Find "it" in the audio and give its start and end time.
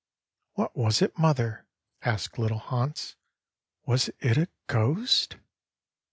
1.03-1.15, 4.19-4.35